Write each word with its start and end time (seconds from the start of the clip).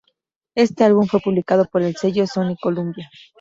Este 0.55 0.83
álbum 0.83 1.05
fue 1.05 1.19
publicado 1.19 1.65
por 1.65 1.83
el 1.83 1.95
sello 1.95 2.25
Sony-Columbia. 2.25 3.07